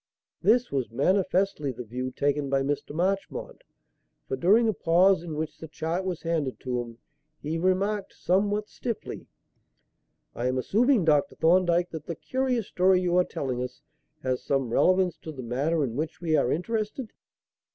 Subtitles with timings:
[0.41, 2.91] This was manifestly the view taken by Mr.
[2.91, 3.63] Marchmont,
[4.27, 6.97] for, during a pause in which the chart was handed to him,
[7.39, 9.27] he remarked somewhat stiffly:
[10.33, 11.35] "I am assuming, Dr.
[11.35, 13.83] Thorndyke, that the curious story you are telling us
[14.23, 17.13] has some relevance to the matter in which we are interested."